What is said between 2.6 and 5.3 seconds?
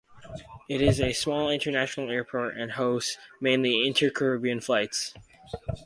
hosts mainly inter-Caribbean flights.